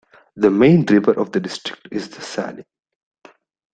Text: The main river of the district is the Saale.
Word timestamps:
The 0.35 0.49
main 0.49 0.83
river 0.87 1.11
of 1.11 1.31
the 1.31 1.39
district 1.39 1.89
is 1.91 2.09
the 2.09 2.21
Saale. 2.21 2.65